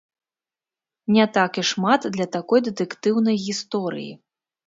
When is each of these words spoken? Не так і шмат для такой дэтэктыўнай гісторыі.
Не 1.17 1.25
так 1.35 1.59
і 1.63 1.65
шмат 1.73 2.07
для 2.15 2.27
такой 2.37 2.63
дэтэктыўнай 2.69 3.35
гісторыі. 3.45 4.09